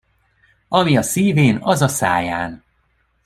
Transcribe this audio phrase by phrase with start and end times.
[0.67, 2.63] Ami a szívén, az a száján.